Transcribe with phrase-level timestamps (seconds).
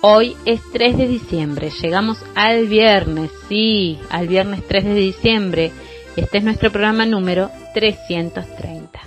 [0.00, 5.72] Hoy es 3 de diciembre, llegamos al viernes, sí, al viernes 3 de diciembre.
[6.14, 9.00] Este es nuestro programa número 330.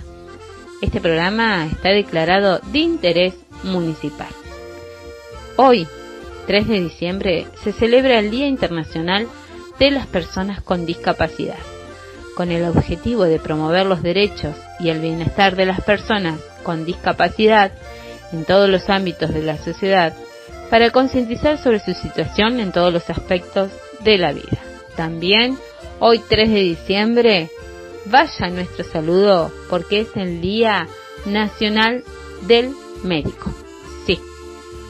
[0.82, 4.28] Este programa está declarado de interés municipal.
[5.56, 5.88] Hoy,
[6.46, 9.26] 3 de diciembre, se celebra el Día Internacional
[9.78, 11.58] de las Personas con Discapacidad,
[12.36, 17.72] con el objetivo de promover los derechos y el bienestar de las personas con discapacidad
[18.30, 20.14] en todos los ámbitos de la sociedad
[20.72, 24.58] para concientizar sobre su situación en todos los aspectos de la vida.
[24.96, 25.58] También,
[25.98, 27.50] hoy 3 de diciembre,
[28.06, 30.88] vaya nuestro saludo porque es el Día
[31.26, 32.02] Nacional
[32.46, 32.70] del
[33.04, 33.52] Médico.
[34.06, 34.18] Sí,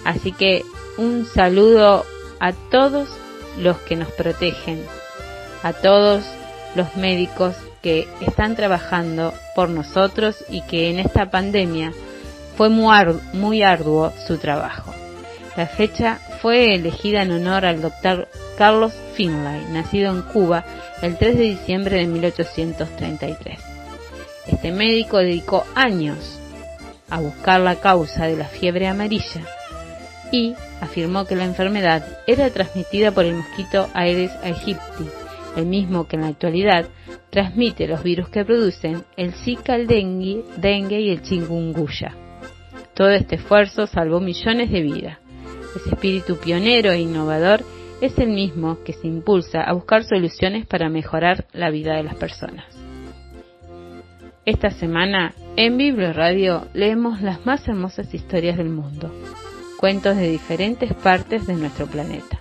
[0.04, 0.62] así que
[0.98, 2.06] un saludo
[2.38, 3.08] a todos
[3.58, 4.84] los que nos protegen,
[5.64, 6.22] a todos
[6.76, 11.92] los médicos que están trabajando por nosotros y que en esta pandemia
[12.56, 15.01] fue muy, arduo su trabajo.
[15.56, 20.64] La fecha fue elegida en honor al doctor Carlos Finlay, nacido en Cuba
[21.02, 23.58] el 3 de diciembre de 1833.
[24.46, 26.40] Este médico dedicó años
[27.10, 29.42] a buscar la causa de la fiebre amarilla
[30.32, 35.06] y afirmó que la enfermedad era transmitida por el mosquito Aedes aegypti,
[35.56, 36.86] el mismo que en la actualidad
[37.28, 42.16] transmite los virus que producen el Zika, el dengue, dengue y el chikungunya.
[42.94, 45.21] Todo este esfuerzo salvó millones de vidas.
[45.74, 47.64] Ese espíritu pionero e innovador
[48.02, 52.16] es el mismo que se impulsa a buscar soluciones para mejorar la vida de las
[52.16, 52.66] personas.
[54.44, 59.10] Esta semana, en Biblio Radio, leemos las más hermosas historias del mundo,
[59.78, 62.40] cuentos de diferentes partes de nuestro planeta.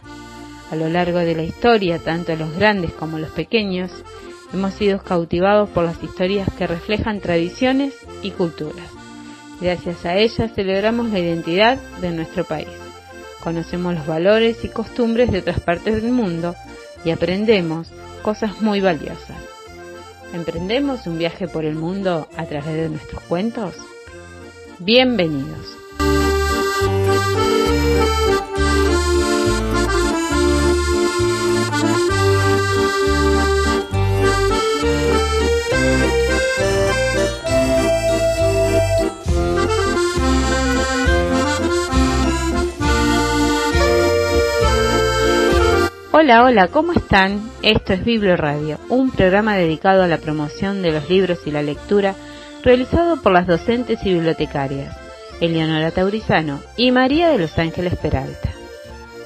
[0.71, 3.91] A lo largo de la historia, tanto los grandes como los pequeños,
[4.51, 8.89] hemos sido cautivados por las historias que reflejan tradiciones y culturas.
[9.61, 12.90] Gracias a ellas celebramos la identidad de nuestro país
[13.41, 16.55] conocemos los valores y costumbres de otras partes del mundo
[17.03, 17.89] y aprendemos
[18.21, 19.37] cosas muy valiosas.
[20.33, 23.75] ¿Emprendemos un viaje por el mundo a través de nuestros cuentos?
[24.79, 25.77] Bienvenidos.
[46.23, 47.41] Hola, hola, ¿cómo están?
[47.63, 51.63] Esto es Biblio Radio, un programa dedicado a la promoción de los libros y la
[51.63, 52.13] lectura
[52.61, 54.95] realizado por las docentes y bibliotecarias
[55.39, 58.51] Eleonora Taurizano y María de los Ángeles Peralta.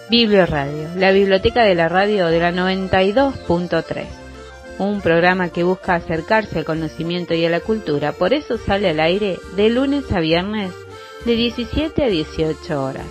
[0.10, 4.06] Biblio Radio, la biblioteca de la radio de la 92.3,
[4.80, 9.02] un programa que busca acercarse al conocimiento y a la cultura, por eso sale al
[9.02, 10.72] aire de lunes a viernes
[11.26, 13.08] de 17 a 18 horas.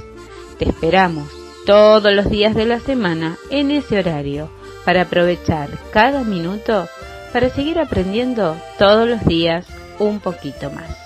[0.59, 4.51] Te esperamos todos los días de la semana en ese horario
[4.85, 6.89] para aprovechar cada minuto
[7.33, 9.67] para seguir aprendiendo todos los días
[9.99, 10.97] un poquito más.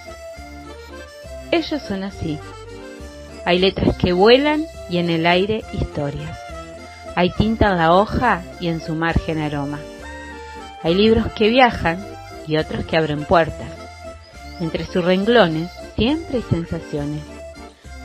[1.53, 2.39] Ellos son así.
[3.45, 6.37] Hay letras que vuelan y en el aire historias.
[7.15, 9.79] Hay tinta en la hoja y en su margen aroma.
[10.83, 12.05] Hay libros que viajan
[12.47, 13.71] y otros que abren puertas.
[14.61, 17.38] Entre sus renglones siempre hay sensaciones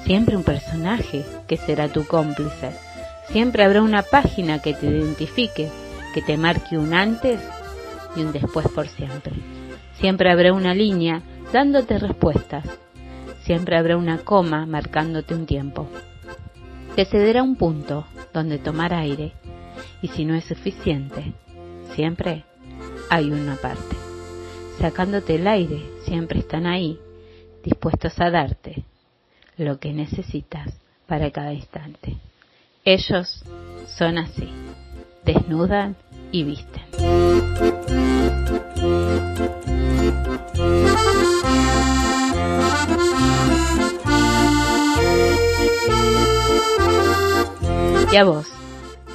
[0.06, 2.72] Siempre un personaje que será tu cómplice.
[3.30, 5.72] Siempre habrá una página que te identifique,
[6.14, 7.40] que te marque un antes
[8.18, 9.32] y un después por siempre.
[9.94, 11.22] Siempre habrá una línea
[11.54, 12.66] dándote respuestas.
[13.44, 15.88] Siempre habrá una coma marcándote un tiempo.
[16.98, 19.32] Te cederá un punto donde tomar aire
[20.02, 21.34] y si no es suficiente,
[21.96, 22.44] siempre
[23.10, 23.96] hay una parte.
[24.80, 27.00] Sacándote el aire, siempre están ahí,
[27.64, 28.84] dispuestos a darte
[29.58, 30.74] lo que necesitas
[31.08, 32.18] para cada instante.
[32.86, 33.44] Ellos
[33.98, 34.50] son así,
[35.24, 35.96] desnudan
[36.32, 36.84] y visten.
[48.12, 48.48] ¿Y a vos?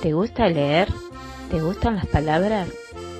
[0.03, 0.89] ¿Te gusta leer?
[1.51, 2.69] ¿Te gustan las palabras?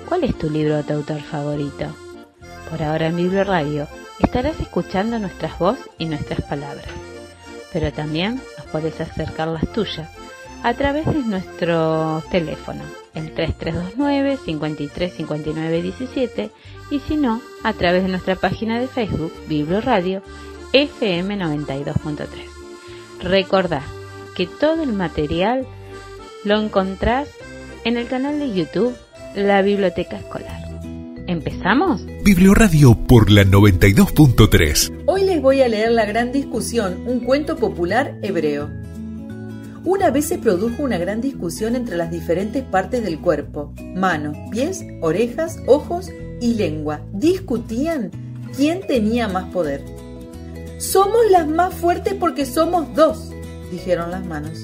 [0.07, 1.85] ¿Cuál es tu libro o tu autor favorito?
[2.69, 3.87] Por ahora en Biblia Radio
[4.19, 7.08] estarás escuchando nuestras voces y nuestras palabras
[7.71, 10.09] pero también nos podés acercar las tuyas
[10.63, 12.83] a través de nuestro teléfono,
[13.13, 16.51] el 3329 5359 17
[16.91, 20.21] y si no, a través de nuestra página de Facebook, Biblo Radio
[20.73, 22.27] FM 92.3.
[23.21, 23.81] Recordá
[24.35, 25.65] que todo el material
[26.43, 27.29] lo encontrás
[27.83, 28.95] en el canal de YouTube
[29.35, 30.68] La Biblioteca Escolar.
[31.29, 32.01] ¿Empezamos?
[32.23, 35.03] Biblioradio por la 92.3.
[35.05, 38.67] Hoy les voy a leer La Gran Discusión, un cuento popular hebreo.
[39.83, 44.83] Una vez se produjo una gran discusión entre las diferentes partes del cuerpo, manos, pies,
[45.03, 46.09] orejas, ojos
[46.41, 47.01] y lengua.
[47.13, 48.09] Discutían
[48.57, 49.85] quién tenía más poder.
[50.79, 53.29] Somos las más fuertes porque somos dos,
[53.71, 54.61] dijeron las manos.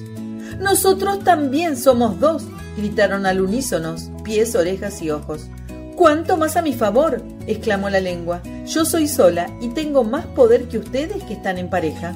[0.59, 2.43] Nosotros también somos dos,
[2.75, 5.47] gritaron al unísono, pies, orejas y ojos.
[5.95, 7.23] ¿Cuánto más a mi favor?
[7.47, 8.41] exclamó la lengua.
[8.67, 12.13] Yo soy sola y tengo más poder que ustedes que están en pareja.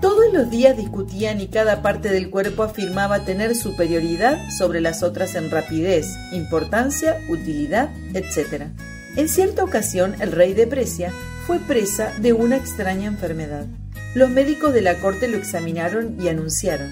[0.00, 5.36] Todos los días discutían y cada parte del cuerpo afirmaba tener superioridad sobre las otras
[5.36, 8.64] en rapidez, importancia, utilidad, etc.
[9.16, 11.12] En cierta ocasión, el rey de Precia
[11.46, 13.66] fue presa de una extraña enfermedad.
[14.14, 16.90] Los médicos de la corte lo examinaron y anunciaron.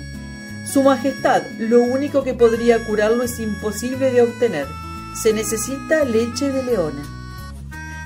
[0.73, 4.67] Su Majestad, lo único que podría curarlo es imposible de obtener.
[5.21, 7.03] Se necesita leche de leona.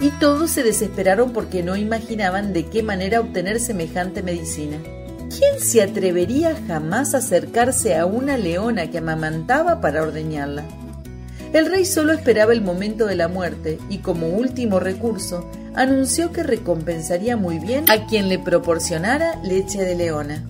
[0.01, 4.79] Y todos se desesperaron porque no imaginaban de qué manera obtener semejante medicina.
[5.29, 10.65] ¿Quién se atrevería jamás a acercarse a una leona que amamantaba para ordeñarla?
[11.53, 16.43] El rey solo esperaba el momento de la muerte y como último recurso anunció que
[16.43, 20.49] recompensaría muy bien a quien le proporcionara leche de leona.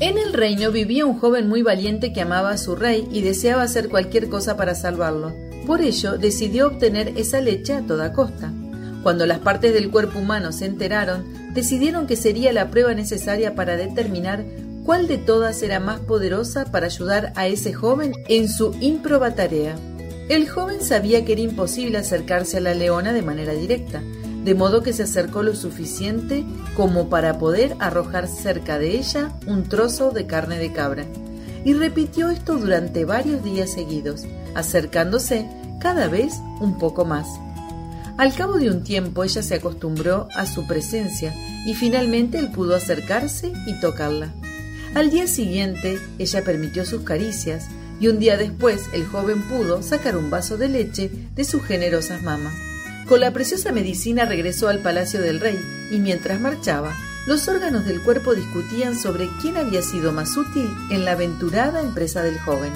[0.00, 3.62] En el reino vivía un joven muy valiente que amaba a su rey y deseaba
[3.62, 5.49] hacer cualquier cosa para salvarlo.
[5.70, 8.52] Por ello decidió obtener esa leche a toda costa.
[9.04, 11.24] Cuando las partes del cuerpo humano se enteraron,
[11.54, 14.44] decidieron que sería la prueba necesaria para determinar
[14.84, 19.76] cuál de todas era más poderosa para ayudar a ese joven en su ímproba tarea.
[20.28, 24.02] El joven sabía que era imposible acercarse a la leona de manera directa,
[24.42, 26.44] de modo que se acercó lo suficiente
[26.76, 31.04] como para poder arrojar cerca de ella un trozo de carne de cabra.
[31.64, 34.22] Y repitió esto durante varios días seguidos,
[34.56, 35.46] acercándose
[35.80, 37.26] cada vez un poco más.
[38.16, 41.34] Al cabo de un tiempo ella se acostumbró a su presencia
[41.66, 44.32] y finalmente él pudo acercarse y tocarla.
[44.94, 47.66] Al día siguiente ella permitió sus caricias
[47.98, 52.22] y un día después el joven pudo sacar un vaso de leche de sus generosas
[52.22, 52.54] mamas.
[53.08, 55.58] Con la preciosa medicina regresó al palacio del rey
[55.90, 56.94] y mientras marchaba,
[57.26, 62.22] los órganos del cuerpo discutían sobre quién había sido más útil en la aventurada empresa
[62.22, 62.72] del joven.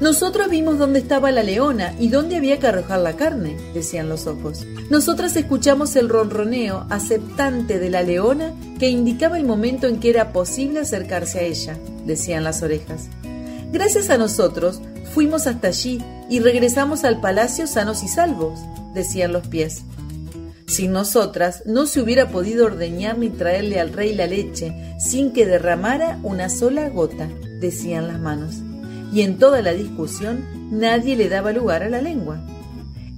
[0.00, 4.28] Nosotros vimos dónde estaba la leona y dónde había que arrojar la carne, decían los
[4.28, 4.64] ojos.
[4.90, 10.32] Nosotras escuchamos el ronroneo aceptante de la leona que indicaba el momento en que era
[10.32, 13.08] posible acercarse a ella, decían las orejas.
[13.72, 14.80] Gracias a nosotros,
[15.14, 18.60] fuimos hasta allí y regresamos al palacio sanos y salvos,
[18.94, 19.82] decían los pies.
[20.66, 25.44] Sin nosotras no se hubiera podido ordeñar ni traerle al rey la leche sin que
[25.44, 27.28] derramara una sola gota,
[27.58, 28.67] decían las manos.
[29.12, 32.40] Y en toda la discusión nadie le daba lugar a la lengua.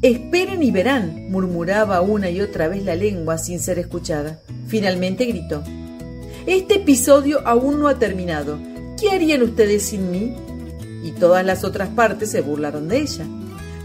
[0.02, 4.40] Esperen y verán, murmuraba una y otra vez la lengua sin ser escuchada.
[4.66, 5.62] Finalmente gritó.
[6.46, 8.58] Este episodio aún no ha terminado.
[8.98, 10.34] ¿Qué harían ustedes sin mí?
[11.04, 13.26] Y todas las otras partes se burlaron de ella.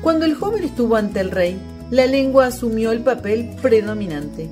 [0.02, 1.60] Cuando el joven estuvo ante el rey,
[1.92, 4.50] la lengua asumió el papel predominante.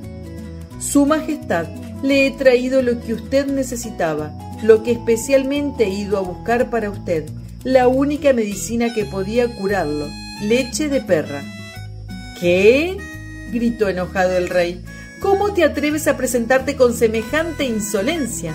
[0.79, 1.67] Su Majestad,
[2.03, 6.89] le he traído lo que usted necesitaba, lo que especialmente he ido a buscar para
[6.89, 7.29] usted,
[7.63, 10.09] la única medicina que podía curarlo,
[10.41, 11.43] leche de perra.
[12.39, 12.97] ¿Qué?
[13.51, 14.83] gritó enojado el rey.
[15.21, 18.53] ¿Cómo te atreves a presentarte con semejante insolencia?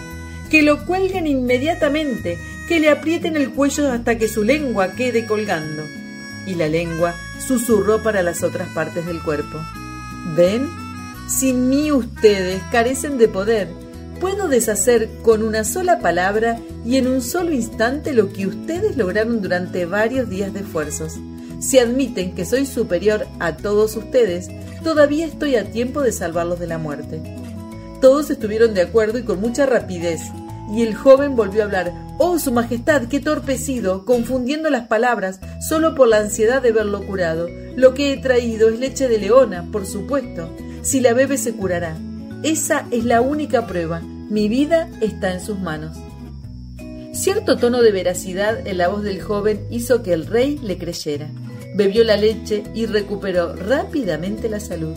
[0.50, 2.36] Que lo cuelguen inmediatamente,
[2.68, 5.84] que le aprieten el cuello hasta que su lengua quede colgando.
[6.46, 7.14] Y la lengua
[7.46, 9.58] susurró para las otras partes del cuerpo.
[10.36, 10.68] ¿Ven?
[11.28, 13.87] Sin mí ustedes carecen de poder.
[14.20, 19.40] Puedo deshacer con una sola palabra y en un solo instante lo que ustedes lograron
[19.40, 21.14] durante varios días de esfuerzos.
[21.60, 24.48] Si admiten que soy superior a todos ustedes,
[24.82, 27.22] todavía estoy a tiempo de salvarlos de la muerte.
[28.00, 30.20] Todos estuvieron de acuerdo y con mucha rapidez,
[30.72, 31.92] y el joven volvió a hablar.
[32.18, 37.48] Oh, Su Majestad, qué torpecido, confundiendo las palabras solo por la ansiedad de verlo curado.
[37.76, 40.54] Lo que he traído es leche de leona, por supuesto.
[40.82, 41.96] Si la bebe se curará.
[42.44, 44.00] Esa es la única prueba.
[44.00, 45.96] Mi vida está en sus manos.
[47.12, 51.28] Cierto tono de veracidad en la voz del joven hizo que el rey le creyera.
[51.74, 54.94] Bebió la leche y recuperó rápidamente la salud.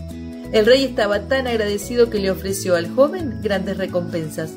[0.51, 4.51] El rey estaba tan agradecido que le ofreció al joven grandes recompensas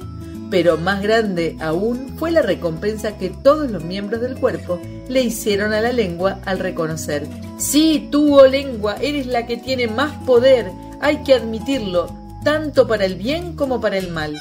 [0.50, 5.72] Pero más grande aún fue la recompensa que todos los miembros del cuerpo le hicieron
[5.72, 7.26] a la lengua al reconocer,
[7.58, 13.04] sí, tú, oh lengua, eres la que tiene más poder, hay que admitirlo, tanto para
[13.04, 14.36] el bien como para el mal.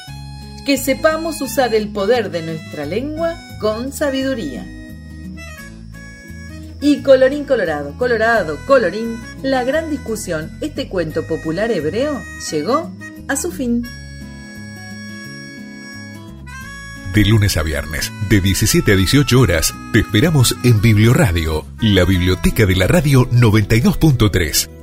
[0.65, 4.65] Que sepamos usar el poder de nuestra lengua con sabiduría.
[6.81, 12.91] Y colorín colorado, colorado, colorín, la gran discusión, este cuento popular hebreo llegó
[13.27, 13.83] a su fin.
[17.13, 22.65] De lunes a viernes, de 17 a 18 horas, te esperamos en Biblioradio, la biblioteca
[22.65, 24.82] de la radio 92.3.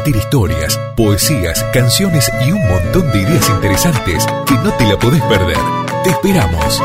[0.00, 5.22] Compartir historias, poesías, canciones y un montón de ideas interesantes que no te la podés
[5.22, 5.58] perder.
[6.02, 6.80] Te esperamos.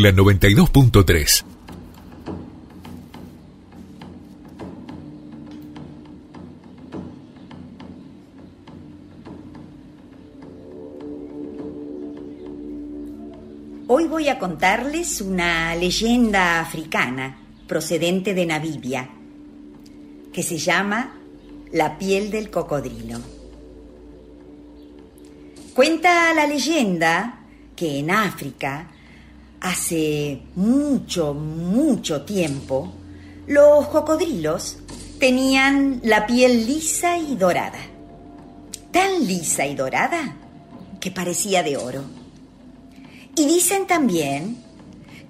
[0.00, 1.44] La 92.3.
[13.88, 19.10] Hoy voy a contarles una leyenda africana procedente de Namibia
[20.32, 21.18] que se llama
[21.72, 23.18] La piel del cocodrilo.
[25.74, 27.40] Cuenta la leyenda
[27.76, 28.90] que en África,
[29.60, 32.92] hace mucho, mucho tiempo,
[33.46, 34.78] los cocodrilos
[35.18, 37.78] tenían la piel lisa y dorada.
[38.90, 40.36] Tan lisa y dorada
[40.98, 42.04] que parecía de oro.
[43.36, 44.56] Y dicen también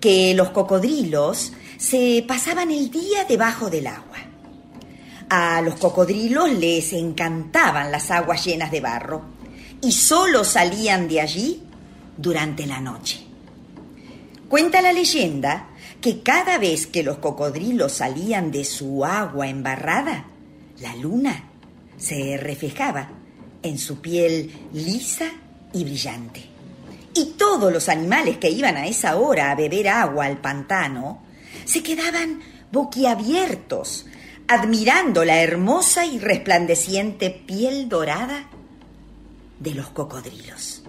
[0.00, 4.18] que los cocodrilos se pasaban el día debajo del agua.
[5.28, 9.22] A los cocodrilos les encantaban las aguas llenas de barro
[9.80, 11.62] y solo salían de allí
[12.16, 13.29] durante la noche.
[14.50, 15.68] Cuenta la leyenda
[16.00, 20.24] que cada vez que los cocodrilos salían de su agua embarrada,
[20.80, 21.44] la luna
[21.96, 23.10] se reflejaba
[23.62, 25.30] en su piel lisa
[25.72, 26.46] y brillante.
[27.14, 31.22] Y todos los animales que iban a esa hora a beber agua al pantano
[31.64, 32.40] se quedaban
[32.72, 34.06] boquiabiertos,
[34.48, 38.50] admirando la hermosa y resplandeciente piel dorada
[39.60, 40.82] de los cocodrilos.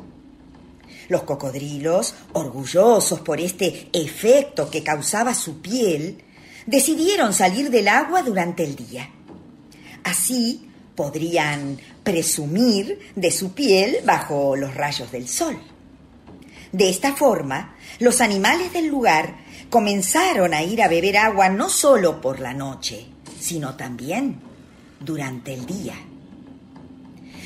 [1.11, 6.23] Los cocodrilos, orgullosos por este efecto que causaba su piel,
[6.65, 9.09] decidieron salir del agua durante el día.
[10.05, 15.59] Así podrían presumir de su piel bajo los rayos del sol.
[16.71, 19.35] De esta forma, los animales del lugar
[19.69, 23.05] comenzaron a ir a beber agua no solo por la noche,
[23.37, 24.39] sino también
[25.01, 25.95] durante el día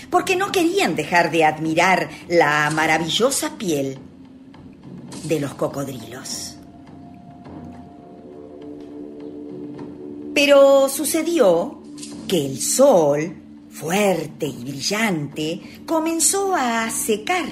[0.10, 3.98] porque no querían dejar de admirar la maravillosa piel
[5.24, 6.58] de los cocodrilos.
[10.34, 11.82] Pero sucedió
[12.28, 13.36] que el sol,
[13.70, 17.46] fuerte y brillante, comenzó a secar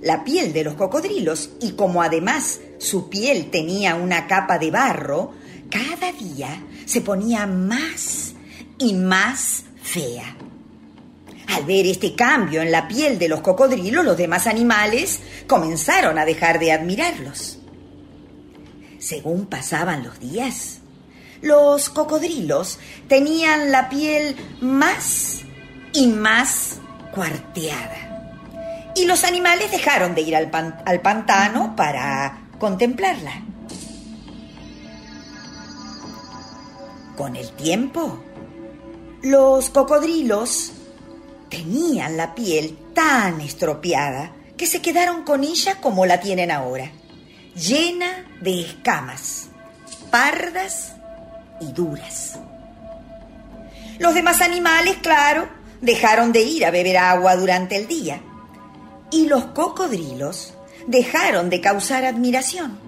[0.00, 5.32] la piel de los cocodrilos y como además su piel tenía una capa de barro,
[5.70, 8.32] cada día se ponía más
[8.78, 10.36] y más fea.
[11.48, 16.24] Al ver este cambio en la piel de los cocodrilos, los demás animales comenzaron a
[16.24, 17.58] dejar de admirarlos.
[18.98, 20.78] Según pasaban los días,
[21.40, 25.40] los cocodrilos tenían la piel más
[25.92, 26.78] y más
[27.12, 28.92] cuarteada.
[28.94, 30.50] Y los animales dejaron de ir al,
[30.84, 33.42] al pantano para contemplarla.
[37.16, 38.22] Con el tiempo,
[39.22, 40.72] los cocodrilos
[41.52, 46.90] tenían la piel tan estropeada que se quedaron con ella como la tienen ahora,
[47.54, 49.48] llena de escamas,
[50.10, 50.94] pardas
[51.60, 52.38] y duras.
[53.98, 55.46] Los demás animales, claro,
[55.82, 58.22] dejaron de ir a beber agua durante el día
[59.10, 60.54] y los cocodrilos
[60.86, 62.78] dejaron de causar admiración.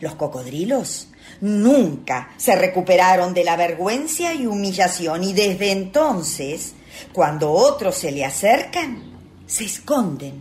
[0.00, 1.06] Los cocodrilos
[1.40, 6.74] nunca se recuperaron de la vergüenza y humillación y desde entonces,
[7.12, 9.02] cuando otros se le acercan,
[9.46, 10.40] se esconden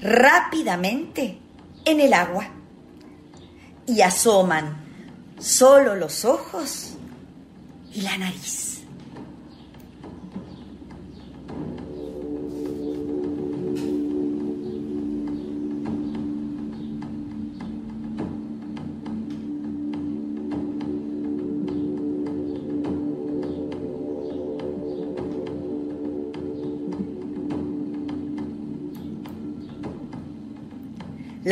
[0.00, 1.38] rápidamente
[1.84, 2.48] en el agua
[3.86, 4.82] y asoman
[5.38, 6.94] solo los ojos
[7.92, 8.81] y la nariz.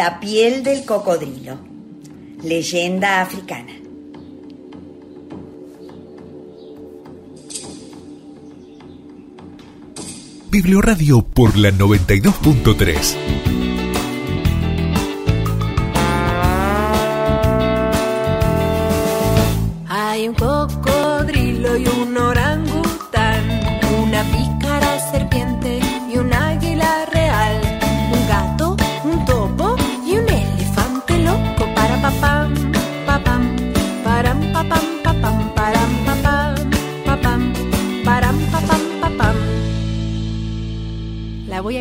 [0.01, 1.59] La piel del cocodrilo.
[2.43, 3.75] Leyenda africana.
[10.51, 13.60] Biblioradio por la 92.3.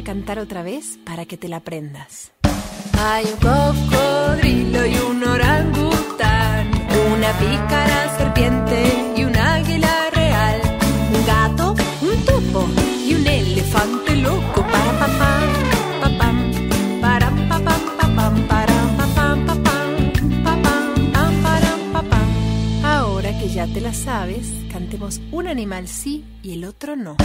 [0.10, 2.32] cantar otra vez para que te la aprendas.
[3.00, 6.65] Hay un cocodrilo y un orangután,
[7.13, 10.62] una pícara serpiente y un águila real,
[11.13, 12.67] un gato, un topo
[13.08, 15.41] y un elefante loco para papá,
[16.02, 16.38] papam,
[17.02, 22.30] param papam, papam, param papam, papam, papam, pam, param papam.
[22.84, 27.15] Ahora que ya te la sabes, cantemos un animal sí y el otro no.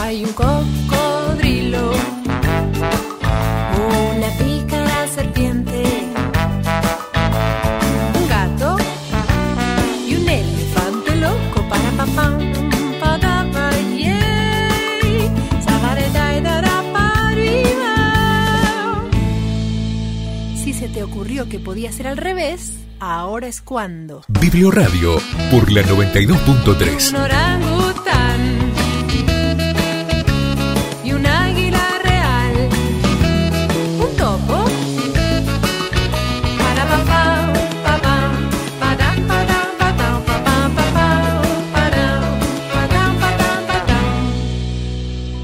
[0.00, 1.92] Hay un cocodrilo,
[23.34, 24.22] ahora es cuando.
[24.28, 25.16] Biblioradio
[25.50, 27.10] por la 92.3.
[27.10, 28.72] Un orangután
[31.02, 32.68] y un águila real,
[33.98, 34.64] un topo.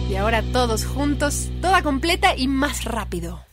[0.08, 3.49] Y ahora todos juntos, toda completa y más rápido.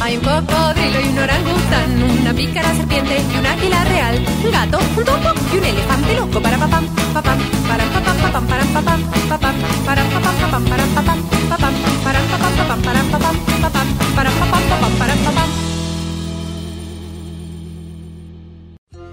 [0.00, 4.78] Hay un cocodrilo y un orangután, una pícara serpiente y un águila real, un gato,
[4.96, 9.54] un topo y un elefante loco para papam, papam, para papam, papam, para papam, papam,
[9.86, 11.72] para papam, papam, para papam, papam,
[12.04, 15.50] para papam, papam, para papam, papam, para papam, papam, para papam.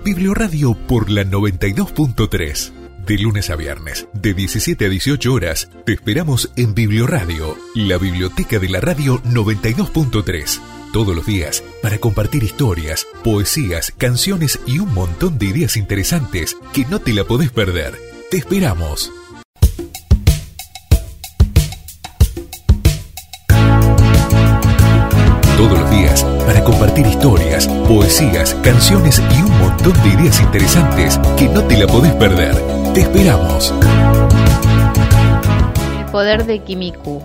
[0.03, 2.71] Biblioradio por la 92.3.
[3.05, 8.59] De lunes a viernes, de 17 a 18 horas, te esperamos en Biblioradio, la biblioteca
[8.59, 10.70] de la radio 92.3.
[10.93, 16.83] Todos los días, para compartir historias, poesías, canciones y un montón de ideas interesantes que
[16.83, 17.97] no te la podés perder.
[18.29, 19.09] Te esperamos.
[25.55, 31.47] Todos los días, para compartir historias, poesías, canciones y un montón de ideas interesantes que
[31.47, 32.53] no te la podés perder.
[32.93, 33.73] Te esperamos.
[35.99, 37.21] El poder de Kimiku,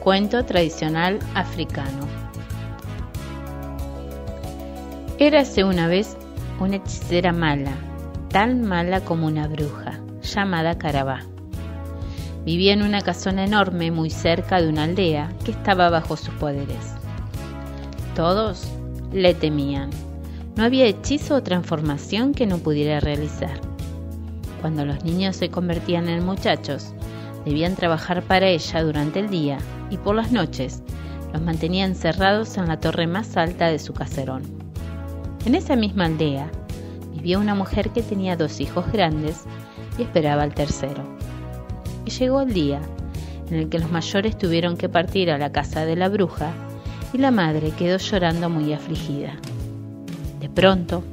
[0.00, 2.13] cuento tradicional africano.
[5.20, 6.16] Érase una vez
[6.58, 7.70] una hechicera mala,
[8.30, 11.20] tan mala como una bruja, llamada Carabá.
[12.44, 16.94] Vivía en una casona enorme muy cerca de una aldea que estaba bajo sus poderes.
[18.16, 18.66] Todos
[19.12, 19.90] le temían.
[20.56, 23.60] No había hechizo o transformación que no pudiera realizar.
[24.60, 26.92] Cuando los niños se convertían en muchachos,
[27.44, 29.58] debían trabajar para ella durante el día
[29.90, 30.82] y por las noches
[31.32, 34.63] los mantenía encerrados en la torre más alta de su caserón.
[35.46, 36.50] En esa misma aldea
[37.12, 39.44] vivía una mujer que tenía dos hijos grandes
[39.98, 41.04] y esperaba al tercero.
[42.06, 42.80] Y llegó el día
[43.50, 46.52] en el que los mayores tuvieron que partir a la casa de la bruja
[47.12, 49.36] y la madre quedó llorando muy afligida.
[50.40, 51.04] De pronto,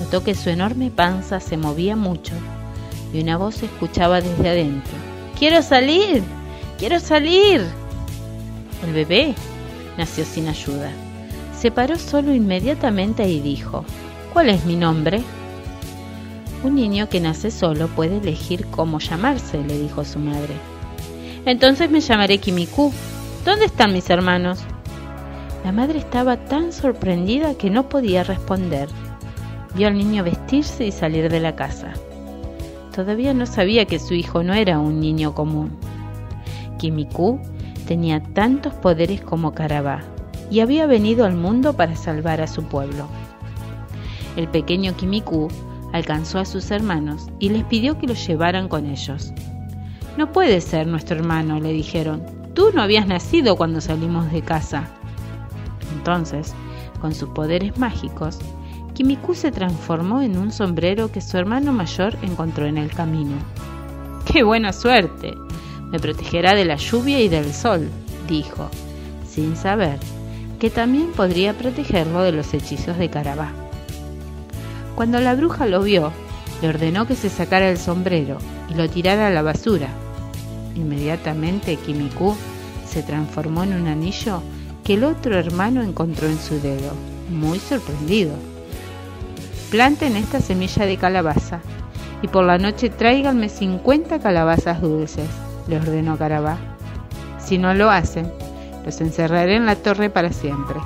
[0.00, 2.32] notó que su enorme panza se movía mucho
[3.12, 4.92] y una voz se escuchaba desde adentro.
[5.38, 6.22] ¡Quiero salir!
[6.78, 7.62] ¡Quiero salir!
[8.86, 9.34] El bebé
[9.98, 10.90] nació sin ayuda.
[11.60, 13.84] Se paró solo inmediatamente y dijo,
[14.32, 15.20] ¿Cuál es mi nombre?
[16.64, 20.54] Un niño que nace solo puede elegir cómo llamarse, le dijo su madre.
[21.44, 22.90] Entonces me llamaré Kimiku.
[23.44, 24.60] ¿Dónde están mis hermanos?
[25.62, 28.88] La madre estaba tan sorprendida que no podía responder.
[29.74, 31.92] Vio al niño vestirse y salir de la casa.
[32.96, 35.76] Todavía no sabía que su hijo no era un niño común.
[36.78, 37.38] Kimiku
[37.86, 40.00] tenía tantos poderes como Karabá
[40.50, 43.06] y había venido al mundo para salvar a su pueblo.
[44.36, 45.48] El pequeño Kimiku
[45.92, 49.32] alcanzó a sus hermanos y les pidió que lo llevaran con ellos.
[50.16, 52.22] No puede ser nuestro hermano, le dijeron.
[52.54, 54.88] Tú no habías nacido cuando salimos de casa.
[55.96, 56.54] Entonces,
[57.00, 58.38] con sus poderes mágicos,
[58.94, 63.36] Kimiku se transformó en un sombrero que su hermano mayor encontró en el camino.
[64.26, 65.34] ¡Qué buena suerte!
[65.90, 67.88] Me protegerá de la lluvia y del sol,
[68.28, 68.68] dijo,
[69.26, 69.98] sin saber
[70.60, 73.50] que también podría protegerlo de los hechizos de Carabá.
[74.94, 76.12] Cuando la bruja lo vio,
[76.60, 78.36] le ordenó que se sacara el sombrero
[78.68, 79.88] y lo tirara a la basura.
[80.76, 82.36] Inmediatamente Kimiku
[82.86, 84.42] se transformó en un anillo
[84.84, 86.92] que el otro hermano encontró en su dedo,
[87.30, 88.34] muy sorprendido.
[89.70, 91.60] Planten esta semilla de calabaza
[92.22, 95.28] y por la noche tráiganme 50 calabazas dulces,
[95.68, 96.58] le ordenó Carabá.
[97.38, 98.30] Si no lo hacen,
[98.84, 100.80] los encerraré en la torre para siempre.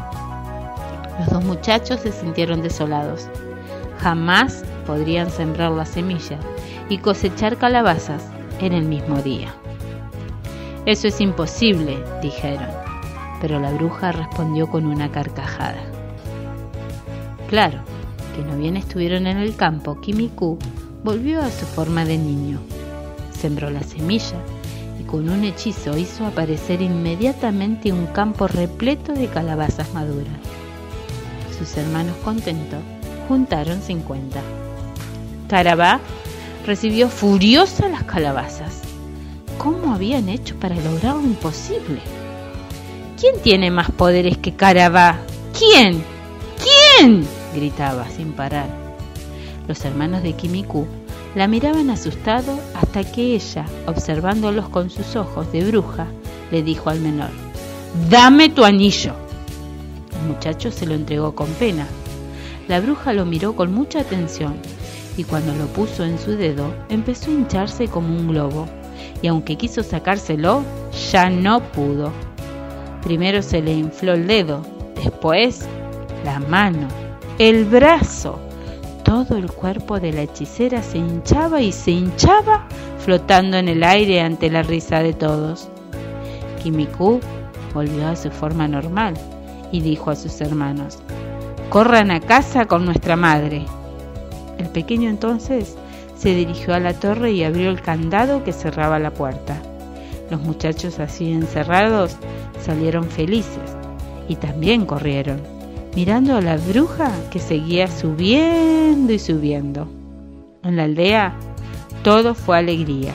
[1.18, 3.28] Los dos muchachos se sintieron desolados.
[3.98, 6.38] Jamás podrían sembrar la semilla
[6.88, 8.24] y cosechar calabazas
[8.60, 9.54] en el mismo día.
[10.86, 12.68] Eso es imposible, dijeron,
[13.40, 15.82] pero la bruja respondió con una carcajada.
[17.48, 17.78] Claro,
[18.34, 20.58] que no bien estuvieron en el campo, Kimiku
[21.02, 22.58] volvió a su forma de niño.
[23.30, 24.36] Sembró la semilla
[25.14, 30.34] con un hechizo hizo aparecer inmediatamente un campo repleto de calabazas maduras.
[31.56, 32.80] Sus hermanos contentos
[33.28, 34.40] juntaron 50.
[35.48, 36.00] Carabá
[36.66, 38.80] recibió furiosa las calabazas.
[39.56, 42.00] ¿Cómo habían hecho para lograr lo imposible?
[43.16, 45.18] ¿Quién tiene más poderes que Carabá?
[45.56, 46.02] ¿Quién?
[46.98, 47.24] ¿Quién?
[47.54, 48.66] gritaba sin parar.
[49.68, 50.88] Los hermanos de Kimiku
[51.34, 56.06] la miraban asustado hasta que ella, observándolos con sus ojos de bruja,
[56.50, 57.30] le dijo al menor,
[58.08, 59.14] Dame tu anillo.
[60.20, 61.86] El muchacho se lo entregó con pena.
[62.68, 64.56] La bruja lo miró con mucha atención
[65.16, 68.66] y cuando lo puso en su dedo empezó a hincharse como un globo
[69.22, 70.62] y aunque quiso sacárselo,
[71.12, 72.12] ya no pudo.
[73.02, 74.62] Primero se le infló el dedo,
[74.96, 75.66] después
[76.24, 76.88] la mano,
[77.38, 78.40] el brazo.
[79.04, 82.66] Todo el cuerpo de la hechicera se hinchaba y se hinchaba
[82.98, 85.68] flotando en el aire ante la risa de todos.
[86.62, 87.20] Kimiku
[87.74, 89.14] volvió a su forma normal
[89.70, 91.00] y dijo a sus hermanos,
[91.68, 93.66] corran a casa con nuestra madre.
[94.58, 95.76] El pequeño entonces
[96.16, 99.60] se dirigió a la torre y abrió el candado que cerraba la puerta.
[100.30, 102.16] Los muchachos así encerrados
[102.64, 103.76] salieron felices
[104.28, 105.42] y también corrieron,
[105.94, 109.86] mirando a la bruja que seguía subiendo y subiendo.
[110.64, 111.34] En la aldea
[112.02, 113.12] todo fue alegría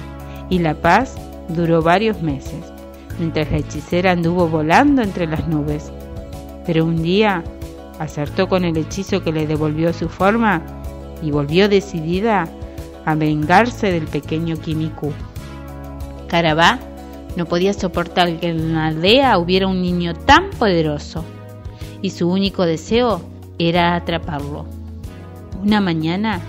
[0.50, 1.16] y la paz
[1.50, 2.72] duró varios meses,
[3.20, 5.92] mientras la hechicera anduvo volando entre las nubes.
[6.66, 7.44] Pero un día
[8.00, 10.62] acertó con el hechizo que le devolvió su forma
[11.22, 12.48] y volvió decidida
[13.06, 15.12] a vengarse del pequeño Kimiku.
[16.28, 16.80] Carabá
[17.36, 21.26] no podía soportar que en la aldea hubiera un niño tan poderoso
[22.02, 23.22] y su único deseo
[23.58, 24.66] era atraparlo.
[25.62, 26.40] Una mañana,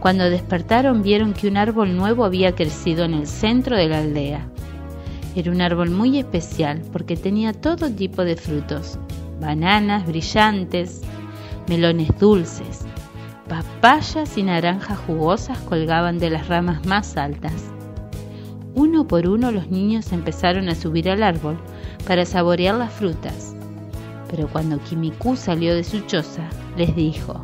[0.00, 4.48] cuando despertaron, vieron que un árbol nuevo había crecido en el centro de la aldea.
[5.34, 8.98] Era un árbol muy especial porque tenía todo tipo de frutos,
[9.40, 11.02] bananas brillantes,
[11.68, 12.86] melones dulces,
[13.48, 17.70] papayas y naranjas jugosas colgaban de las ramas más altas.
[18.74, 21.58] Uno por uno los niños empezaron a subir al árbol
[22.06, 23.54] para saborear las frutas.
[24.30, 27.40] Pero cuando Kimiku salió de su choza, les dijo,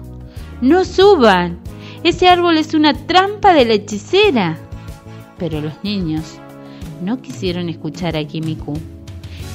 [0.61, 1.59] ¡No suban!
[2.03, 4.59] Ese árbol es una trampa de la hechicera.
[5.39, 6.39] Pero los niños
[7.03, 8.75] no quisieron escuchar a Kimiku.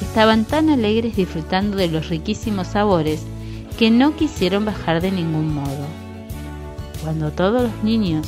[0.01, 3.25] Estaban tan alegres disfrutando de los riquísimos sabores
[3.77, 5.85] que no quisieron bajar de ningún modo.
[7.01, 8.27] Cuando todos los niños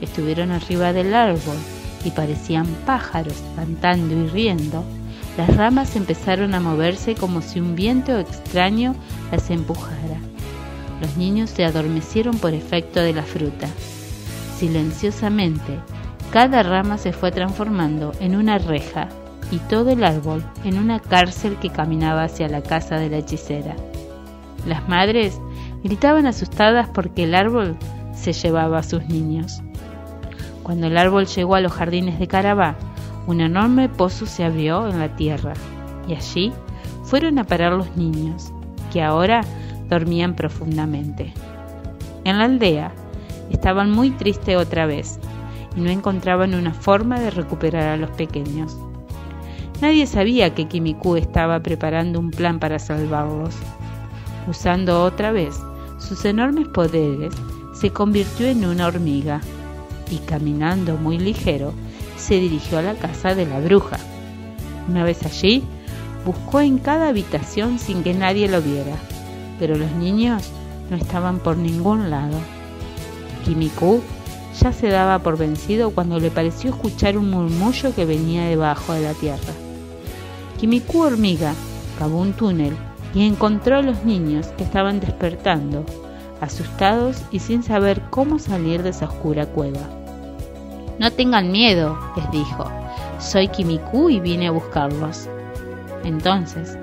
[0.00, 1.56] estuvieron arriba del árbol
[2.04, 4.84] y parecían pájaros cantando y riendo,
[5.38, 8.96] las ramas empezaron a moverse como si un viento extraño
[9.30, 10.18] las empujara.
[11.00, 13.68] Los niños se adormecieron por efecto de la fruta.
[14.56, 15.78] Silenciosamente,
[16.32, 19.10] cada rama se fue transformando en una reja
[19.52, 23.76] y todo el árbol en una cárcel que caminaba hacia la casa de la hechicera.
[24.66, 25.40] Las madres
[25.84, 27.76] gritaban asustadas porque el árbol
[28.12, 29.62] se llevaba a sus niños.
[30.64, 32.76] Cuando el árbol llegó a los jardines de Carabá,
[33.28, 35.52] un enorme pozo se abrió en la tierra
[36.08, 36.50] y allí
[37.04, 38.50] fueron a parar los niños,
[38.90, 39.42] que ahora
[39.90, 41.34] dormían profundamente.
[42.24, 42.90] En la aldea
[43.50, 45.20] estaban muy tristes otra vez
[45.76, 48.78] y no encontraban una forma de recuperar a los pequeños.
[49.82, 53.54] Nadie sabía que Kimiku estaba preparando un plan para salvarlos.
[54.48, 55.54] Usando otra vez
[55.98, 57.34] sus enormes poderes,
[57.74, 59.42] se convirtió en una hormiga
[60.10, 61.74] y caminando muy ligero,
[62.18, 63.98] se dirigió a la casa de la bruja.
[64.88, 65.62] Una vez allí,
[66.24, 68.96] buscó en cada habitación sin que nadie lo viera,
[69.58, 70.42] pero los niños
[70.90, 72.38] no estaban por ningún lado.
[73.44, 74.02] Kimiku
[74.60, 79.02] ya se daba por vencido cuando le pareció escuchar un murmullo que venía debajo de
[79.02, 79.52] la tierra.
[80.58, 81.54] Kimiku hormiga
[81.98, 82.76] cavó un túnel
[83.14, 85.84] y encontró a los niños que estaban despertando,
[86.40, 89.97] asustados y sin saber cómo salir de esa oscura cueva.
[90.98, 92.70] No tengan miedo, les dijo.
[93.20, 95.28] Soy Kimiku y vine a buscarlos.
[96.04, 96.76] Entonces,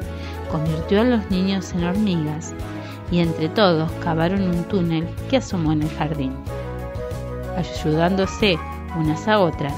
[0.51, 2.53] convirtió a los niños en hormigas
[3.11, 6.33] y entre todos cavaron un túnel que asomó en el jardín.
[7.57, 8.57] Ayudándose
[8.97, 9.73] unas a otras,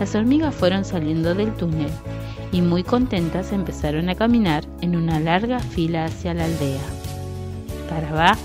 [0.00, 1.90] las hormigas fueron saliendo del túnel
[2.52, 6.80] y muy contentas empezaron a caminar en una larga fila hacia la aldea.
[7.88, 8.36] Carabá,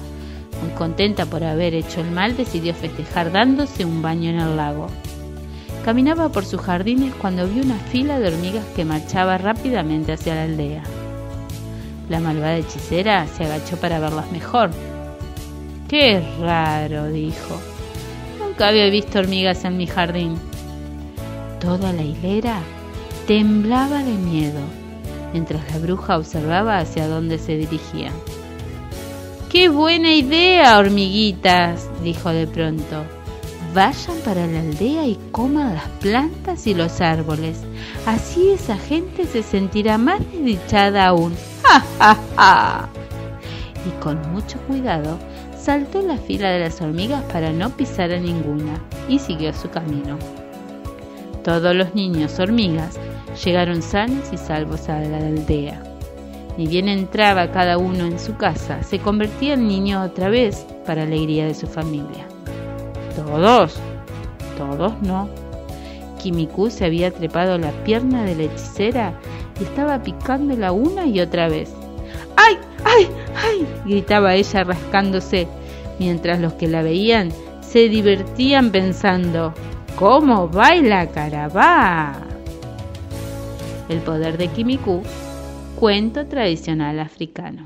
[0.62, 4.88] muy contenta por haber hecho el mal, decidió festejar dándose un baño en el lago.
[5.84, 10.44] Caminaba por sus jardines cuando vio una fila de hormigas que marchaba rápidamente hacia la
[10.44, 10.84] aldea.
[12.08, 14.70] La malvada hechicera se agachó para verlas mejor.
[15.88, 17.08] ¡Qué raro!
[17.08, 17.60] dijo.
[18.40, 20.36] Nunca había visto hormigas en mi jardín.
[21.60, 22.60] Toda la hilera
[23.26, 24.60] temblaba de miedo
[25.34, 28.12] mientras la bruja observaba hacia dónde se dirigía.
[29.50, 31.90] ¡Qué buena idea, hormiguitas!
[32.04, 33.04] dijo de pronto
[33.74, 37.60] vayan para la aldea y coman las plantas y los árboles.
[38.06, 41.34] Así esa gente se sentirá más desdichada aún.
[41.64, 42.90] ¡Ja, ja, ja!
[43.86, 45.18] Y con mucho cuidado
[45.58, 50.18] saltó la fila de las hormigas para no pisar a ninguna y siguió su camino.
[51.44, 53.00] Todos los niños hormigas
[53.44, 55.84] llegaron sanos y salvos a la aldea.
[56.58, 61.04] Ni bien entraba cada uno en su casa, se convertía en niño otra vez para
[61.04, 62.31] alegría de su familia.
[63.26, 63.78] Todos.
[64.58, 65.30] Todos no.
[66.22, 69.14] Kimiku se había trepado la pierna de la hechicera
[69.60, 71.74] y estaba picándola una y otra vez.
[72.36, 72.58] ¡Ay!
[72.84, 73.10] ¡Ay!
[73.44, 73.68] ¡Ay!
[73.86, 75.48] gritaba ella rascándose,
[76.00, 77.32] mientras los que la veían
[77.62, 79.54] se divertían pensando
[79.96, 82.14] ¿Cómo baila Carabá?
[83.88, 85.04] El poder de Kimiku,
[85.80, 87.66] cuento tradicional africano.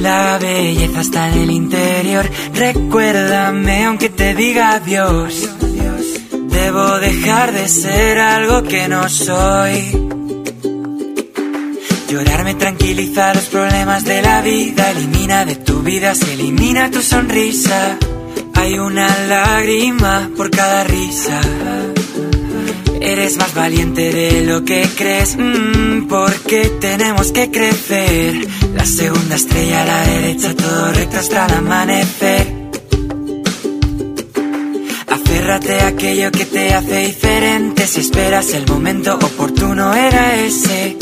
[0.00, 2.28] La belleza está en el interior.
[2.54, 5.48] Recuérdame aunque te diga adiós.
[6.50, 10.08] Debo dejar de ser algo que no soy.
[12.08, 14.90] Llorar me tranquiliza los problemas de la vida.
[14.92, 17.98] Elimina de tu vida, se elimina tu sonrisa.
[18.54, 21.40] Hay una lágrima por cada risa.
[23.00, 26.08] Eres más valiente de lo que crees, mm,
[26.48, 28.48] porque tenemos que crecer.
[28.74, 32.54] La segunda estrella a la derecha, todo recto hasta el amanecer.
[35.08, 37.86] Aférrate a aquello que te hace diferente.
[37.86, 40.96] Si esperas el momento oportuno, era ese.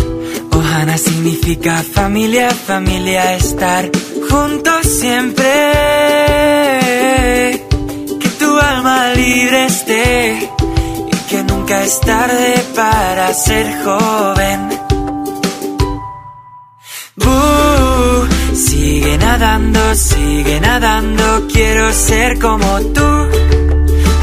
[0.50, 3.88] Ohana significa familia, familia, estar
[4.28, 5.44] juntos siempre.
[8.18, 10.50] Que tu alma libre esté
[11.30, 14.75] que nunca es tarde para ser joven.
[19.38, 23.09] Nadando, sigue nadando, quiero ser como tú.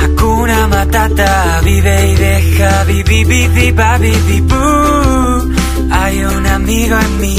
[0.03, 5.51] Hakuna Matata, vive y deja, vivi, vivi, vivi, boo.
[5.91, 7.37] Hay un amigo en mí,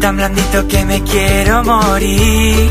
[0.00, 2.70] tan blandito que me quiero morir.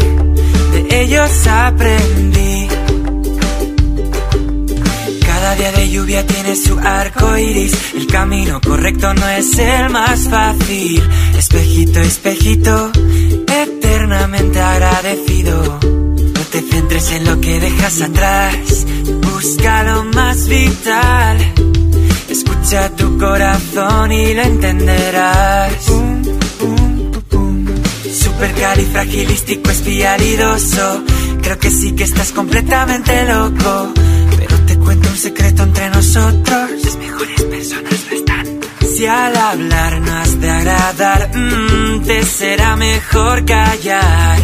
[0.74, 2.55] De ellos aprendí.
[5.56, 7.72] Cada día de lluvia tiene su arco iris.
[7.96, 11.02] El camino correcto no es el más fácil.
[11.38, 12.92] Espejito, espejito,
[13.48, 15.80] eternamente agradecido.
[15.82, 18.86] No te centres en lo que dejas atrás.
[19.22, 21.38] Busca lo más vital.
[22.28, 25.72] Escucha tu corazón y lo entenderás.
[28.12, 31.04] Supercalifragilístico espialidoso.
[31.42, 33.94] Creo que sí que estás completamente loco.
[34.86, 36.72] Cuento un secreto entre nosotros.
[36.84, 38.46] Las mejores personas no están.
[38.96, 44.40] Si al hablar no has de agradar, mm, te será mejor callar.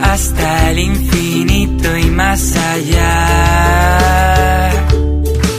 [0.00, 3.10] Hasta el infinito y más allá.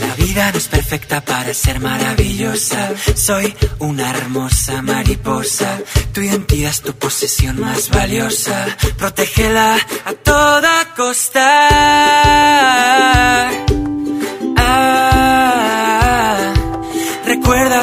[0.01, 2.91] La vida no es perfecta para ser maravillosa.
[3.15, 5.77] Soy una hermosa mariposa.
[6.11, 8.65] Tu identidad es tu posesión más valiosa.
[8.97, 11.51] Protégela a toda costa.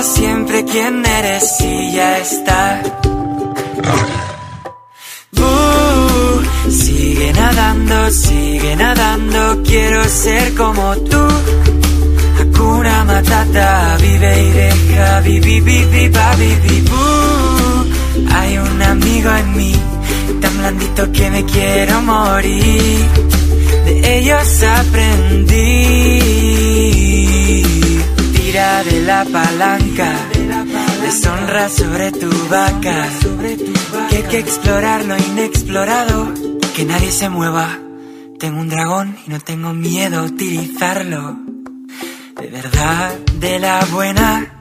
[0.03, 2.83] Siempre quién eres y ya está.
[6.69, 11.29] Sigue nadando, sigue nadando, quiero ser como tú.
[12.41, 16.85] Hakuna Matata, vive y deja, vivi, vivi, va, vivi.
[18.35, 19.75] Hay un amigo en mí,
[20.41, 23.07] tan blandito que me quiero morir.
[23.85, 26.23] De ellos aprendí.
[28.53, 30.13] De la palanca,
[31.01, 33.09] deshonra sobre tu vaca.
[34.11, 36.31] Que hay que explorar lo inexplorado,
[36.77, 37.79] que nadie se mueva.
[38.39, 41.39] Tengo un dragón y no tengo miedo a utilizarlo.
[42.39, 44.53] De verdad, de la buena.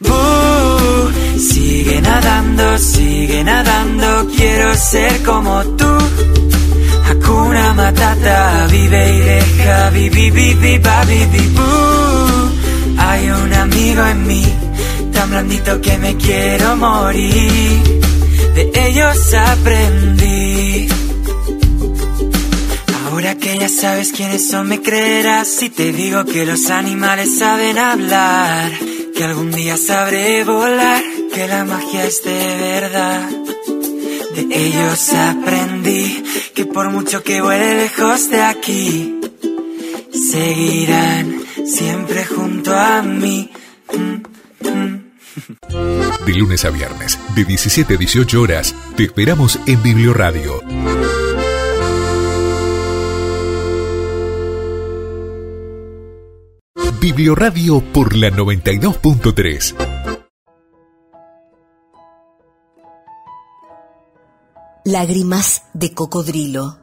[0.00, 5.98] Boo, sigue nadando, sigue nadando, quiero ser como tú.
[7.08, 9.90] Hakuna Matata, vive y deja.
[12.98, 14.44] Hay un amigo en mí,
[15.12, 17.82] tan blandito que me quiero morir.
[18.54, 20.88] De ellos aprendí.
[23.06, 27.78] Ahora que ya sabes quiénes son, me creerás si te digo que los animales saben
[27.78, 28.72] hablar.
[29.14, 31.02] Que algún día sabré volar,
[31.34, 33.28] que la magia es de verdad.
[34.36, 36.22] De ellos aprendí
[36.54, 39.20] que por mucho que vuele lejos de aquí,
[40.12, 43.50] seguirán siempre junto a mí.
[46.26, 50.60] De lunes a viernes, de 17 a 18 horas, te esperamos en Biblioradio.
[57.00, 59.74] Biblioradio por la 92.3.
[64.84, 66.78] Lágrimas de cocodrilo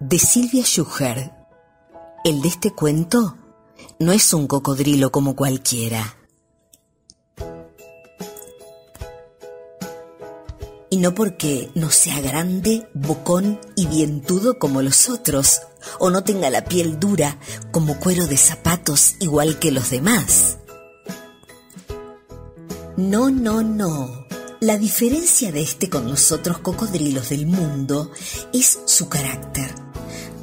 [0.00, 1.32] de Silvia Schuher.
[2.24, 3.36] El de este cuento
[3.98, 6.16] no es un cocodrilo como cualquiera.
[10.90, 15.62] Y no porque no sea grande, bocón y dientudo como los otros,
[15.98, 17.38] o no tenga la piel dura
[17.70, 20.58] como cuero de zapatos igual que los demás.
[22.96, 24.26] No, no, no.
[24.60, 28.10] La diferencia de este con los otros cocodrilos del mundo
[28.52, 29.91] es su carácter.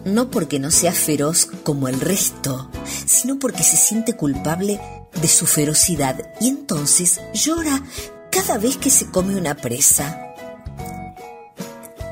[0.06, 2.70] No porque no sea feroz como el resto,
[3.06, 4.80] sino porque se siente culpable
[5.22, 7.84] de su ferocidad y entonces llora
[8.32, 10.26] cada vez que se come una presa.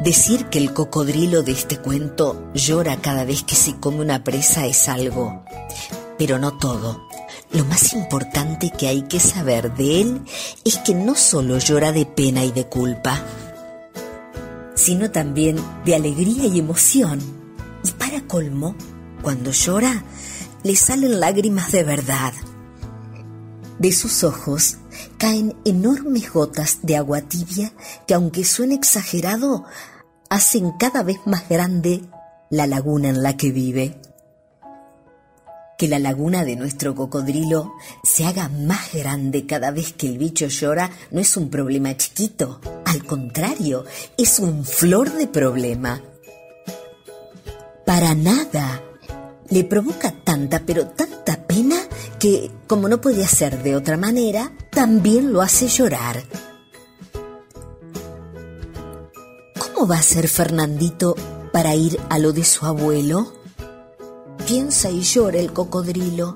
[0.03, 4.65] Decir que el cocodrilo de este cuento llora cada vez que se come una presa
[4.65, 5.43] es algo,
[6.17, 7.07] pero no todo.
[7.51, 10.21] Lo más importante que hay que saber de él
[10.65, 13.23] es que no solo llora de pena y de culpa,
[14.75, 17.36] sino también de alegría y emoción.
[17.87, 18.75] Y para colmo,
[19.21, 20.03] cuando llora,
[20.63, 22.33] le salen lágrimas de verdad.
[23.79, 24.79] De sus ojos
[25.17, 27.71] caen enormes gotas de agua tibia
[28.05, 29.63] que aunque suene exagerado,
[30.29, 32.01] hacen cada vez más grande
[32.49, 34.01] la laguna en la que vive.
[35.77, 37.71] Que la laguna de nuestro cocodrilo
[38.03, 42.59] se haga más grande cada vez que el bicho llora no es un problema chiquito,
[42.85, 43.85] al contrario,
[44.17, 46.01] es un flor de problema.
[47.87, 48.83] Para nada.
[49.49, 51.77] Le provoca tanta, pero tanta pena
[52.19, 56.21] que, como no puede ser de otra manera, también lo hace llorar.
[59.57, 61.15] ¿Cómo va a ser Fernandito
[61.53, 63.31] para ir a lo de su abuelo?
[64.45, 66.35] Piensa y llora el cocodrilo.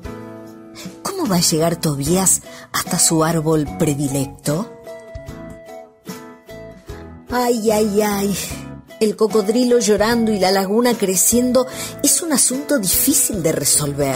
[1.03, 4.71] ¿Cómo va a llegar Tobías hasta su árbol predilecto?
[7.29, 8.37] Ay, ay, ay.
[9.01, 11.65] El cocodrilo llorando y la laguna creciendo
[12.03, 14.15] es un asunto difícil de resolver.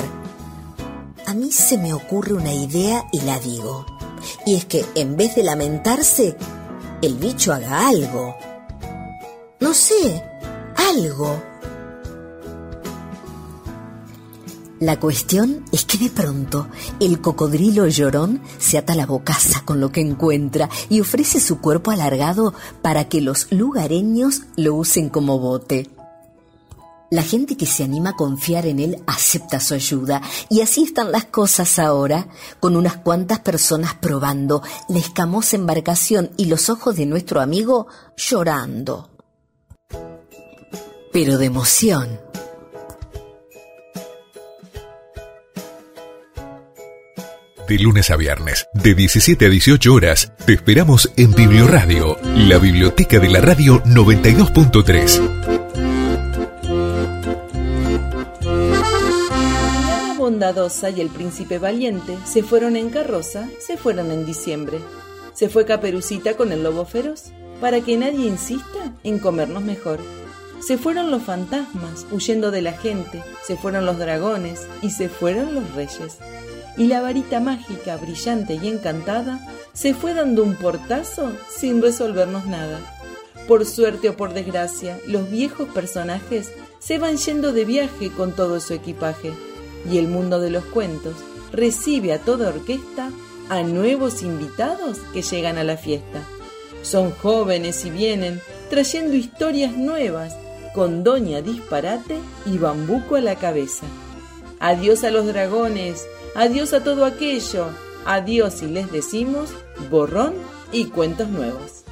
[1.25, 3.83] A mí se me ocurre una idea y la digo.
[4.45, 6.37] Y es que en vez de lamentarse,
[7.01, 8.35] el bicho haga algo.
[9.59, 10.23] No sé,
[10.75, 11.41] algo.
[14.79, 16.67] La cuestión es que de pronto
[16.99, 21.91] el cocodrilo llorón se ata la bocaza con lo que encuentra y ofrece su cuerpo
[21.91, 25.89] alargado para que los lugareños lo usen como bote.
[27.09, 31.13] La gente que se anima a confiar en él acepta su ayuda y así están
[31.13, 32.27] las cosas ahora,
[32.59, 39.09] con unas cuantas personas probando la escamosa embarcación y los ojos de nuestro amigo llorando.
[41.13, 42.24] Pero de emoción.
[47.67, 53.17] De lunes a viernes, de 17 a 18 horas, te esperamos en Biblioradio, la biblioteca
[53.17, 55.19] de la radio 92.3.
[59.89, 64.77] La bondadosa y el príncipe valiente se fueron en carroza, se fueron en diciembre.
[65.33, 69.99] Se fue Caperucita con el lobo feroz, para que nadie insista en comernos mejor.
[70.59, 75.55] Se fueron los fantasmas, huyendo de la gente, se fueron los dragones y se fueron
[75.55, 76.19] los reyes
[76.77, 79.39] y la varita mágica, brillante y encantada,
[79.73, 82.79] se fue dando un portazo sin resolvernos nada.
[83.47, 88.59] Por suerte o por desgracia, los viejos personajes se van yendo de viaje con todo
[88.59, 89.33] su equipaje,
[89.89, 91.15] y el mundo de los cuentos
[91.51, 93.11] recibe a toda orquesta
[93.49, 96.23] a nuevos invitados que llegan a la fiesta.
[96.81, 100.35] Son jóvenes y vienen trayendo historias nuevas,
[100.73, 103.85] con Doña Disparate y Bambuco a la cabeza.
[104.59, 106.05] Adiós a los dragones,
[106.35, 107.67] Adiós a todo aquello.
[108.05, 109.51] Adiós y les decimos
[109.89, 110.33] borrón
[110.73, 111.85] y cuentos nuevos.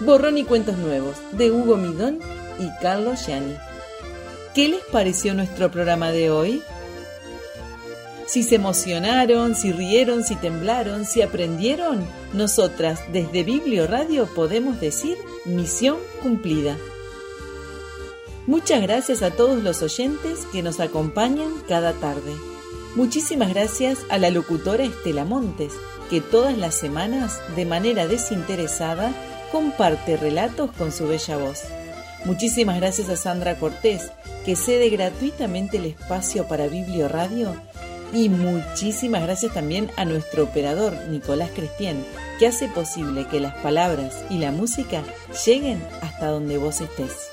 [0.00, 2.18] Borrón y cuentos nuevos de Hugo Midón
[2.58, 3.56] y Carlos Gianni.
[4.54, 6.62] ¿Qué les pareció nuestro programa de hoy?
[8.26, 15.16] Si se emocionaron, si rieron, si temblaron, si aprendieron, nosotras desde Biblio Radio podemos decir
[15.46, 16.76] misión cumplida.
[18.46, 22.32] Muchas gracias a todos los oyentes que nos acompañan cada tarde.
[22.96, 25.74] Muchísimas gracias a la locutora Estela Montes,
[26.08, 29.12] que todas las semanas, de manera desinteresada,
[29.52, 31.64] comparte relatos con su bella voz.
[32.24, 34.12] Muchísimas gracias a Sandra Cortés,
[34.46, 37.54] que cede gratuitamente el espacio para Biblio Radio.
[38.14, 42.02] Y muchísimas gracias también a nuestro operador, Nicolás Crestien,
[42.38, 45.02] que hace posible que las palabras y la música
[45.44, 47.28] lleguen hasta donde vos estés.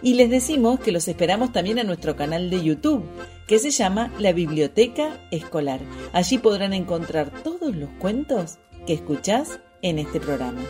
[0.02, 3.04] Y les decimos que los esperamos también a nuestro canal de YouTube,
[3.46, 5.80] que se llama La Biblioteca Escolar.
[6.14, 10.62] Allí podrán encontrar todos los cuentos que escuchás en este programa.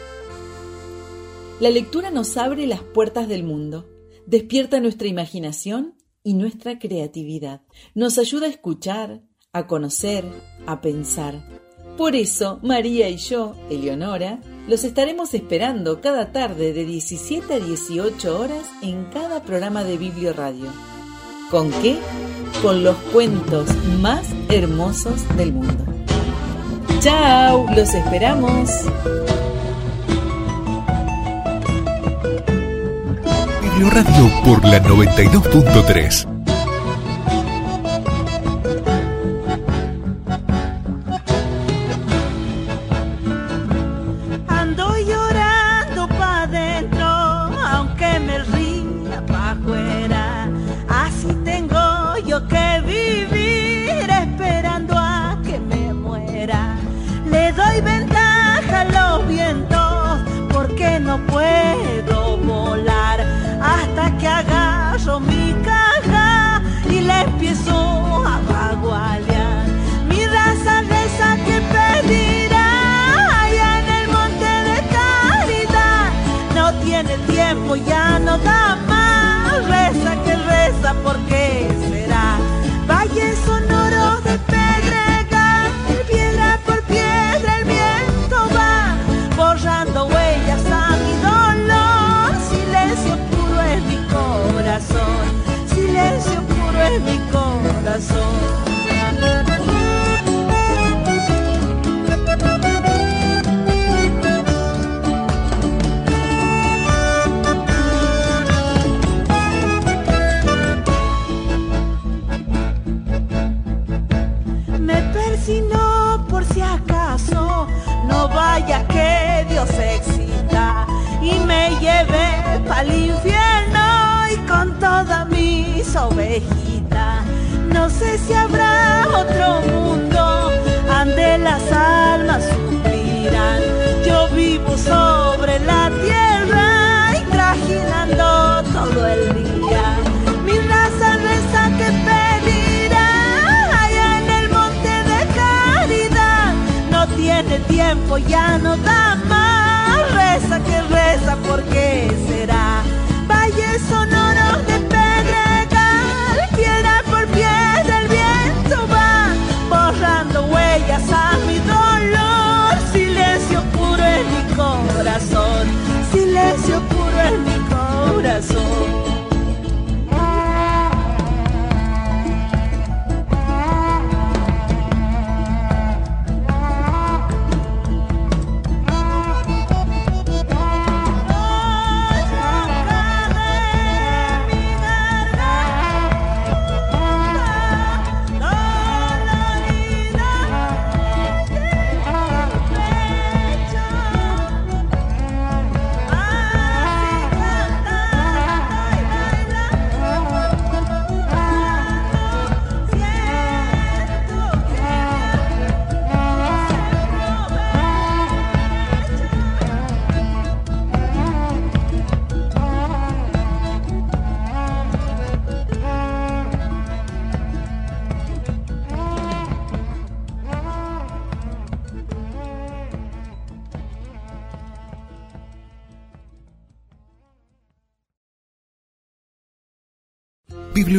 [1.61, 3.87] La lectura nos abre las puertas del mundo
[4.27, 7.63] despierta nuestra imaginación y nuestra creatividad.
[7.95, 10.25] Nos ayuda a escuchar, a conocer,
[10.67, 11.43] a pensar.
[11.97, 18.41] Por eso, María y yo, Eleonora, los estaremos esperando cada tarde de 17 a 18
[18.41, 20.73] horas en cada programa de Biblio Radio.
[21.51, 21.99] ¿Con qué?
[22.63, 23.69] Con los cuentos
[24.01, 25.85] más hermosos del mundo.
[27.01, 27.67] ¡Chao!
[27.75, 28.71] ¡Los esperamos!
[33.91, 36.32] Radio por la 92.3.